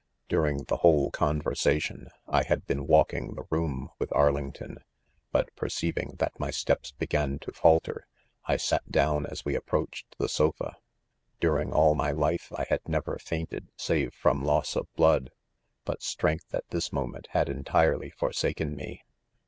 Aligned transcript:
During 0.27 0.63
the 0.63 0.77
whole 0.77 1.11
conversation, 1.11 2.07
I 2.27 2.41
had 2.41 2.65
been 2.65 2.87
walking 2.87 3.35
the 3.35 3.45
room 3.51 3.91
with 3.99 4.11
Arlington, 4.13 4.77
but 5.31 5.55
perceiving 5.55 6.15
that 6.17 6.39
my 6.39 6.49
steps 6.49 6.91
began 6.91 7.37
tp 7.37 7.53
falter, 7.53 8.07
I 8.45 8.57
sat 8.57 8.89
down 8.91 9.27
as 9.27 9.45
we 9.45 9.55
ap 9.55 9.67
proached 9.67 10.05
the 10.17 10.27
sofa. 10.27 10.73
1 10.73 10.75
During 11.39 11.69
ail 11.69 11.93
my 11.93 12.09
life, 12.11 12.51
I 12.55 12.65
had 12.67 12.81
never 12.89 13.19
fainted 13.19 13.67
save 13.77 14.15
from 14.15 14.43
loss 14.43 14.75
of 14.75 14.91
blood 14.95 15.25
j 15.25 15.31
but 15.85 16.01
strength 16.01 16.51
at 16.55 16.67
this 16.71 16.91
mo 16.91 17.05
ment 17.05 17.27
had 17.33 17.47
entirely 17.47 18.09
forsaken 18.09 18.75
me. 18.75 19.03